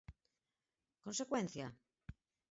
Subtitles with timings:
[1.05, 1.65] Consecuencia?